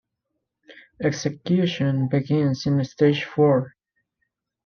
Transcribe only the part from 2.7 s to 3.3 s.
stage